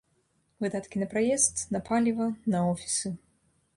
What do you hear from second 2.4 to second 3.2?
на офісы.